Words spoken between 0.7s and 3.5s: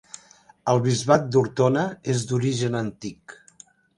El bisbat d'Ortona és d'origen antic.